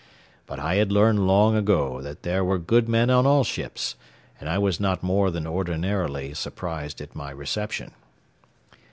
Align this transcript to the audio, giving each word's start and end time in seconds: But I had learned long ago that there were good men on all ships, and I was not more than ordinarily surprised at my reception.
But 0.47 0.57
I 0.59 0.77
had 0.77 0.91
learned 0.91 1.27
long 1.27 1.55
ago 1.55 2.01
that 2.01 2.23
there 2.23 2.43
were 2.43 2.57
good 2.57 2.89
men 2.89 3.11
on 3.11 3.27
all 3.27 3.43
ships, 3.43 3.93
and 4.39 4.49
I 4.49 4.57
was 4.57 4.79
not 4.79 5.03
more 5.03 5.29
than 5.29 5.45
ordinarily 5.45 6.33
surprised 6.33 7.01
at 7.01 7.15
my 7.15 7.29
reception. 7.29 7.91